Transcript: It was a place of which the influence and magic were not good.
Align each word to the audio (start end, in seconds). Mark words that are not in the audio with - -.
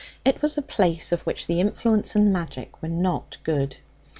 It 0.25 0.41
was 0.41 0.57
a 0.57 0.63
place 0.63 1.11
of 1.11 1.21
which 1.27 1.45
the 1.45 1.59
influence 1.59 2.15
and 2.15 2.33
magic 2.33 2.81
were 2.81 2.89
not 2.89 3.37
good. 3.43 3.77